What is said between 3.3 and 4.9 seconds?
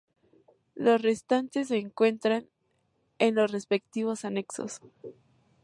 los respectivos anexos.